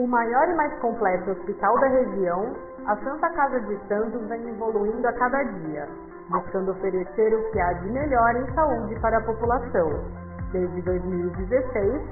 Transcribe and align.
O 0.00 0.06
maior 0.06 0.48
e 0.48 0.54
mais 0.54 0.72
completo 0.78 1.30
hospital 1.30 1.78
da 1.78 1.88
região, 1.88 2.56
a 2.86 2.96
Santa 3.04 3.28
Casa 3.34 3.60
de 3.60 3.76
Santos 3.86 4.26
vem 4.28 4.48
evoluindo 4.48 5.06
a 5.06 5.12
cada 5.12 5.42
dia, 5.42 5.86
buscando 6.30 6.70
oferecer 6.70 7.34
o 7.34 7.50
que 7.50 7.60
há 7.60 7.74
de 7.74 7.90
melhor 7.90 8.34
em 8.34 8.50
saúde 8.54 8.98
para 9.00 9.18
a 9.18 9.20
população. 9.20 10.02
Desde 10.52 10.80
2016, 10.80 12.02